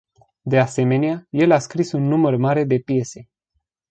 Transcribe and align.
De 0.43 0.57
asemenea, 0.59 1.27
el 1.31 1.51
a 1.51 1.59
scris 1.59 1.91
un 1.93 2.07
număr 2.09 2.35
mare 2.37 2.63
de 2.65 2.79
piese 2.79 3.29